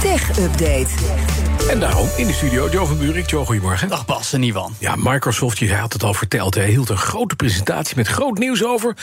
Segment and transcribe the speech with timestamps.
[0.00, 0.88] Tech Update.
[1.70, 3.30] En daarom in de studio Joe van Buurik.
[3.30, 3.88] Joe, goedemorgen.
[3.88, 4.74] Dag Bas en Ivan.
[4.78, 8.64] Ja, Microsoft, je had het al verteld, hij hield een grote presentatie met groot nieuws
[8.64, 8.96] over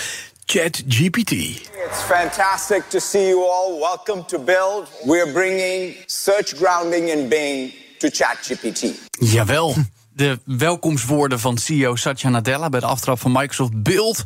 [0.45, 1.31] ChatGPT.
[1.31, 3.79] It's fantastic to see you all.
[3.79, 4.91] Welcome to Build.
[5.03, 8.85] We're bringing search grounding in Bing to ChatGPT.
[9.09, 9.75] Jawel.
[10.13, 14.23] De welkomstwoorden van CEO Satya Nadella bij de aftrap van Microsoft Build.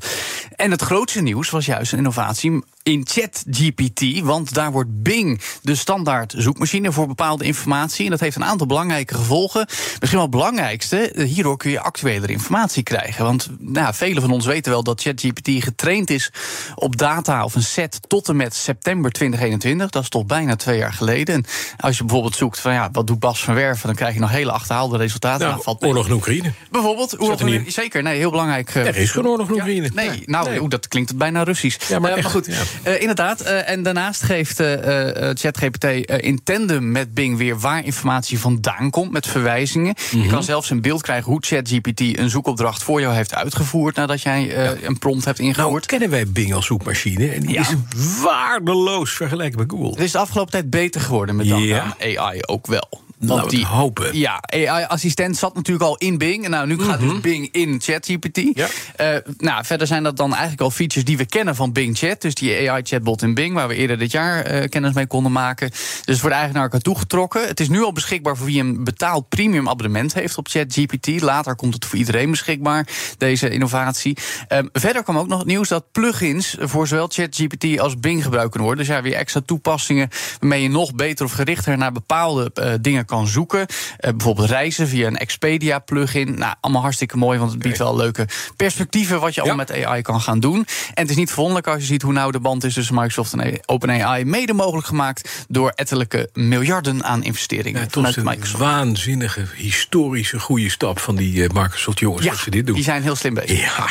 [0.55, 4.20] En het grootste nieuws was juist een innovatie in ChatGPT.
[4.20, 8.05] Want daar wordt Bing de standaard zoekmachine voor bepaalde informatie.
[8.05, 9.66] En dat heeft een aantal belangrijke gevolgen.
[9.67, 13.26] Misschien wel het belangrijkste, hierdoor kun je actuelere informatie krijgen.
[13.26, 16.32] Want nou, velen van ons weten wel dat ChatGPT getraind is
[16.76, 19.90] op data of een set tot en met september 2021.
[19.90, 21.35] Dat is toch bijna twee jaar geleden.
[21.35, 21.45] En
[21.79, 24.29] als je bijvoorbeeld zoekt van ja, wat doet Bas van Werven, dan krijg je nog
[24.32, 25.40] hele achterhaalde resultaten.
[25.40, 26.51] Nou, Nou, valt oorlog in Oekraïne.
[26.71, 28.70] Bijvoorbeeld, oorlog er in- zeker, nee, heel belangrijk.
[28.76, 29.90] eh, Er is geen oorlog in Oekraïne.
[29.93, 30.23] nee, Nee.
[30.26, 30.68] nou, Nee.
[30.68, 31.90] dat klinkt bijna Russisch.
[31.90, 32.62] Ja, maar Eh, echt, goed, ja.
[32.84, 33.41] Eh, inderdaad.
[33.41, 39.12] eh, en daarnaast geeft eh, ChatGPT in tandem met Bing weer waar informatie vandaan komt
[39.12, 39.96] met verwijzingen.
[40.12, 40.24] Mhm.
[40.24, 44.22] Je kan zelfs een beeld krijgen hoe ChatGPT een zoekopdracht voor jou heeft uitgevoerd nadat
[44.22, 44.55] jij
[44.86, 45.86] een prompt hebt Nou, ingevoerd.
[45.86, 47.28] kennen wij Bing als zoekmachine.
[47.30, 47.62] En die Ja.
[47.62, 47.76] is
[48.22, 49.90] waardeloos vergeleken met Google.
[49.90, 51.82] Het is de afgelopen tijd beter geworden met Ja.
[51.82, 53.01] aan AI ook wel.
[53.22, 54.18] We het hopen.
[54.18, 56.46] Ja, AI-assistent zat natuurlijk al in Bing.
[56.46, 58.41] En nou, nu gaat dus Bing in ChatGPT.
[58.54, 58.68] Ja.
[58.96, 62.22] Eh, nou, verder zijn dat dan eigenlijk al features die we kennen van Bing Chat.
[62.22, 65.69] Dus die AI-chatbot in Bing, waar we eerder dit jaar eh, kennis mee konden maken.
[65.69, 67.47] Dus het wordt eigenlijk naar elkaar toegetrokken.
[67.47, 71.22] Het is nu al beschikbaar voor wie een betaald premium abonnement heeft op ChatGPT.
[71.22, 72.88] Later komt het voor iedereen beschikbaar,
[73.18, 74.18] deze innovatie.
[74.47, 78.50] Ehm, verder kwam ook nog het nieuws dat plugins voor zowel ChatGPT als Bing gebruikt
[78.50, 78.85] kunnen worden.
[78.85, 80.09] Dus ja, weer extra toepassingen
[80.40, 83.66] waarmee je nog beter of gerichter naar bepaalde eh, dingen kan zoeken.
[83.97, 86.33] Eh, bijvoorbeeld reizen via een Expedia-plugin.
[86.38, 89.47] Nou, allemaal hartstikke mooi, want het biedt wel leuke perspectieven wat je Ja.
[89.47, 90.55] allemaal met AI kan gaan doen.
[90.94, 93.33] En het is niet verwonderlijk als je ziet hoe nauw de band is tussen Microsoft
[93.33, 94.25] en OpenAI.
[94.25, 98.57] Mede mogelijk gemaakt door ettelijke miljarden aan investeringen Ja, vanuit een Microsoft.
[98.63, 102.75] waanzinnige, historische, goede stap van die eh, Microsoft jongens dat ze dit doen.
[102.75, 103.59] die zijn heel slim bezig.
[103.61, 103.88] Ja,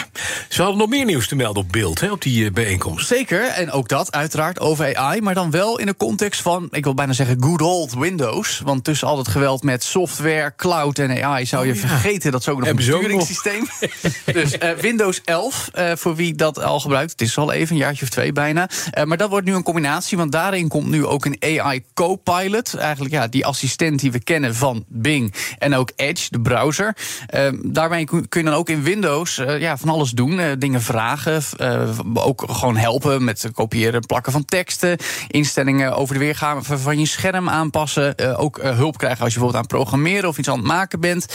[0.48, 3.06] ze hadden nog meer nieuws te melden op beeld hè, op die eh, bijeenkomst.
[3.06, 6.84] Zeker, en ook dat uiteraard over AI, maar dan wel in de context van, ik
[6.84, 8.60] wil bijna zeggen, good old Windows.
[8.64, 11.86] Want tussen al het geweld met software, cloud en AI zou je Oh ja.
[11.88, 13.66] vergeten dat ze ook nog Hebben een besturingssysteem.
[14.40, 17.82] dus eh, Windows 11, eh, voor wie dat al gebruikt, het is al even, een
[17.82, 18.68] jaartje of twee bijna.
[18.90, 22.74] Eh, maar dat wordt nu een combinatie, want daarin komt nu ook een AI co-pilot.
[22.74, 26.96] Eigenlijk ja, die assistent die we kennen van Bing en ook Edge, de browser.
[27.26, 30.40] Eh, daarmee kun je dan ook in Windows ja, van alles doen.
[30.58, 31.42] dingen vragen,
[32.14, 34.96] ook gewoon helpen met kopiëren en plakken van teksten.
[35.28, 38.36] Instellingen over de weergave van je scherm aanpassen.
[38.38, 41.26] ook hulp krijgen als je bijvoorbeeld aan het programmeren of iets aan het maken bent.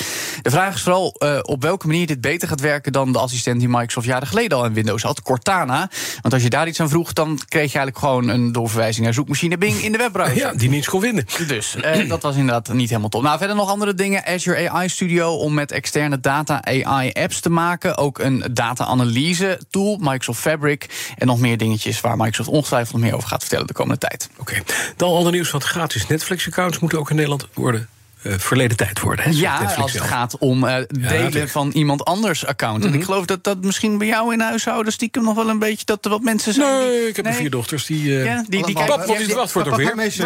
[0.42, 3.60] De vraag is vooral eh, op welke manier dit beter gaat werken dan de assistent
[3.60, 5.90] die Microsoft jaren geleden al in Windows had, Cortana.
[6.22, 9.14] Want als je daar iets aan vroeg, dan kreeg je eigenlijk gewoon een doorverwijzing naar
[9.14, 10.34] zoekmachine Bing in de webbrowser.
[10.46, 11.26] Ja, die niets kon vinden.
[11.48, 13.22] Dus eh, dat was inderdaad niet helemaal top.
[13.22, 14.26] Nou, verder nog andere dingen.
[14.26, 17.98] Azure AI Studio om met externe data AI apps te maken.
[17.98, 21.14] Ook een data-analyse tool, Microsoft Fabric.
[21.18, 24.30] En nog meer dingetjes waar Microsoft ongetwijfeld meer over gaat vertellen de komende tijd.
[24.38, 24.56] Oké,
[24.98, 27.82] dan ander nieuws, want gratis Netflix-accounts moeten ook in Nederland worden.
[27.82, 27.95] eh,
[28.38, 29.26] verleden tijd worden.
[29.26, 30.12] Hè, Ja, Netflix als het zelf.
[30.14, 32.86] gaat om eh, delen van iemand anders account.
[32.86, 35.86] En ik geloof dat dat misschien bij jou in huishouden stiekem nog wel een beetje
[35.86, 36.80] dat er wat mensen zijn.
[36.80, 38.18] die- Nee, ik heb er vier dochters die...
[38.20, 39.86] eh, Ja, die, die Pap, wat is het wachtwoord ook weer?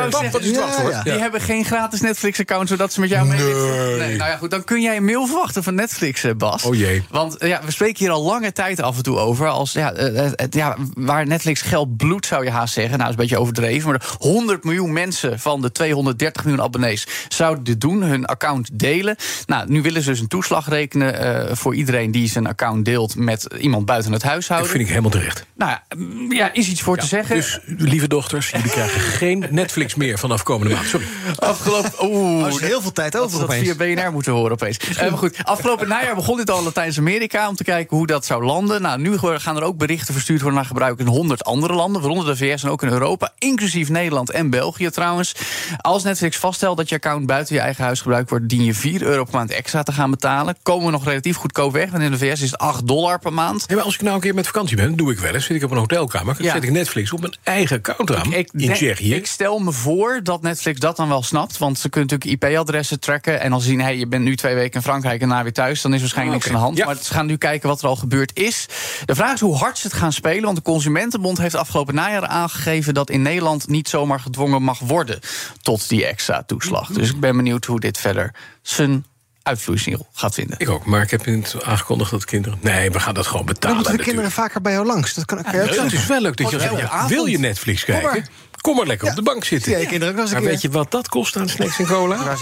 [0.10, 1.04] Pap, wat is het.
[1.04, 3.38] Die hebben geen gratis Netflix-account, zodat ze met jou mee.
[3.40, 4.18] Nee.
[4.18, 6.64] Nou ja, goed, dan kun jij een mail verwachten van Netflix, eh, Bas.
[6.64, 7.04] Oh jee.
[7.10, 9.48] Want eh, ja, we spreken hier al lange tijd af en toe over.
[9.48, 12.98] Als, ja, eh, eh, het- ja, waar Netflix geld bloedt, zou je haast zeggen.
[12.98, 13.90] Nou, dat is een beetje overdreven.
[13.90, 19.16] Maar 100 miljoen mensen van de 230 miljoen abonnees zouden dit doen, hun account delen.
[19.46, 23.16] Nou, nu willen ze dus een toeslag rekenen eh, voor iedereen die zijn account deelt
[23.16, 24.70] met iemand buiten het Dat huishouden.
[24.70, 25.46] vind ik helemaal terecht.
[25.56, 27.36] Nou ja, mm, is iets voor te zeggen.
[27.36, 30.88] Dus, lieve dochters, jullie krijgen geen Netflix meer vanaf komende maand.
[30.88, 31.06] Sorry.
[31.36, 31.92] Afgelopen.
[32.02, 33.78] Oeh, Als je heel veel tijd Dat over we dat opeens.
[33.78, 34.78] via BNR moeten horen opeens.
[34.78, 37.48] Eh, maar goed, afgelopen najaar begon dit al in Latijns-Amerika...
[37.50, 38.82] om te kijken hoe dat zou landen.
[38.82, 42.02] Nou, nu gaan er ook berichten verstuurd worden naar gebruik in 100 andere landen...
[42.02, 45.36] waaronder de VS en ook in Europa, inclusief Nederland en België trouwens.
[45.78, 48.74] Als Netflix vaststelt dat je account buiten je eigen eigen huis gebruikt wordt, dien je
[48.74, 50.56] 4 euro per maand extra te gaan betalen.
[50.64, 53.34] Komen we nog relatief goedkoop weg, want in de VS is het 8 dollar per
[53.34, 53.64] maand.
[53.68, 55.46] Ja, maar als ik nou een keer met vakantie ben, doe ik wel eens.
[55.46, 56.54] Zit ik op een hotelkamer, dan Ja.
[56.54, 58.34] zet ik Netflix op mijn eigen account aan.
[58.34, 59.14] in denk- Tsjechië.
[59.16, 61.58] ik stel me voor dat Netflix dat dan wel snapt.
[61.58, 63.40] Want ze kunnen natuurlijk IP-adressen tracken.
[63.42, 65.54] En als ze zien, hey, je bent nu twee weken in Frankrijk en daarna weer
[65.54, 65.82] thuis...
[65.82, 66.78] dan is waarschijnlijk Ah, niks aan de hand.
[66.78, 66.86] Ja.
[66.86, 68.66] Maar ze gaan nu kijken wat er al gebeurd is.
[69.06, 70.44] De vraag is hoe hard ze het gaan spelen.
[70.44, 72.94] Want de Consumentenbond heeft afgelopen najaar aangegeven...
[72.94, 75.20] dat in Nederland niet zomaar gedwongen mag worden
[75.62, 76.88] tot die extra toeslag.
[76.88, 79.06] Dus ik ben benieuwd hoe dit verder zijn
[79.44, 80.56] uitvloeisel gaat vinden.
[80.60, 82.58] Ik ook, maar ik heb niet aangekondigd dat kinderen...
[82.62, 84.18] Nee, we gaan dat gewoon Dan betalen moeten de natuurlijk.
[84.28, 85.14] kinderen vaker bij jou langs.
[85.14, 87.86] Dat kan, ook Ja, het is wel leuk dat je zegt, ja, wil je Netflix
[87.86, 88.20] Kom kijken?
[88.20, 88.30] maar.
[88.62, 89.72] Kom maar lekker op de bank zitten.
[89.72, 90.50] Jij kinderen ook maar keer.
[90.50, 92.36] weet je wat dat kost aan snacks en cola?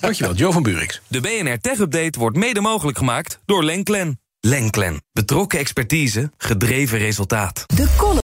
[0.00, 1.00] Dankjewel, Joe van Burix.
[1.08, 4.20] De BNR Tech Update wordt mede mogelijk gemaakt door Lenklen.
[4.40, 5.02] Lenklen.
[5.12, 7.64] Betrokken expertise, gedreven resultaat.
[7.66, 8.23] De column